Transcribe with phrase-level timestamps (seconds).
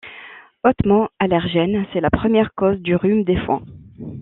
[0.63, 3.61] Hautement allergène, c'est la première cause du rhume des foins.